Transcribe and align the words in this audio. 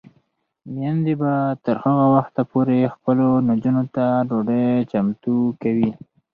میندې 0.73 1.13
به 1.21 1.33
تر 1.65 1.75
هغه 1.83 2.05
وخته 2.15 2.41
پورې 2.51 2.91
خپلو 2.95 3.27
نجونو 3.49 3.83
ته 3.95 4.05
ډوډۍ 4.27 4.67
چمتو 4.91 5.35
کوي. 5.61 5.91